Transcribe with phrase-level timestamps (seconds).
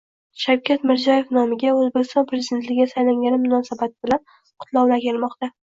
[0.43, 5.57] Shavkat Mirziyoyev nomiga O‘zbekiston prezidentligiga saylangani munosabat bilan qutlovlar kelmoqda